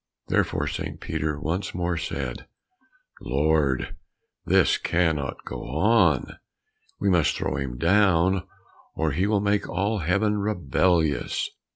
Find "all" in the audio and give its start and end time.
9.69-9.99